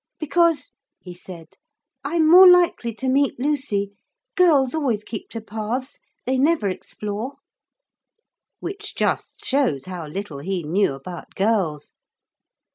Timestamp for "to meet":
2.95-3.39